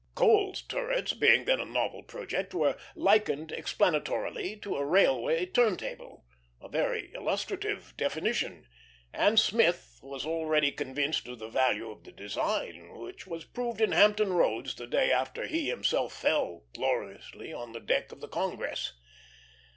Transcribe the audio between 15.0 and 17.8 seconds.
after he himself fell gloriously on the